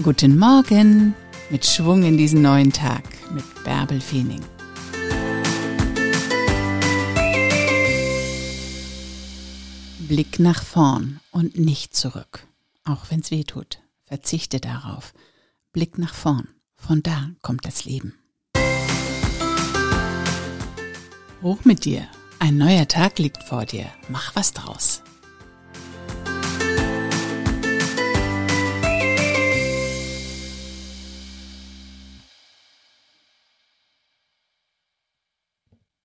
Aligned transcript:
Guten 0.00 0.38
Morgen 0.38 1.16
mit 1.50 1.66
Schwung 1.66 2.04
in 2.04 2.16
diesen 2.16 2.40
neuen 2.40 2.72
Tag 2.72 3.02
mit 3.32 3.44
Bärbel 3.64 4.00
Feening. 4.00 4.40
Blick 9.98 10.38
nach 10.38 10.62
vorn 10.62 11.18
und 11.32 11.58
nicht 11.58 11.96
zurück, 11.96 12.46
auch 12.84 13.06
wenn's 13.10 13.32
weh 13.32 13.42
tut. 13.42 13.80
Verzichte 14.04 14.60
darauf. 14.60 15.14
Blick 15.72 15.98
nach 15.98 16.14
vorn, 16.14 16.46
von 16.76 17.02
da 17.02 17.30
kommt 17.42 17.64
das 17.64 17.84
Leben. 17.84 18.14
Hoch 21.42 21.64
mit 21.64 21.84
dir, 21.84 22.06
ein 22.38 22.56
neuer 22.56 22.86
Tag 22.86 23.18
liegt 23.18 23.42
vor 23.42 23.66
dir, 23.66 23.86
mach 24.08 24.36
was 24.36 24.52
draus. 24.52 25.02